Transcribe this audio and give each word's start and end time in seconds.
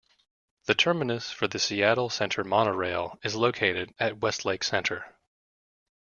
The 0.65 0.73
terminus 0.73 1.29
for 1.29 1.47
the 1.47 1.59
Seattle 1.59 2.09
Center 2.09 2.43
Monorail 2.43 3.19
is 3.23 3.35
located 3.35 3.93
at 3.99 4.19
Westlake 4.19 4.63
Center. 4.63 5.05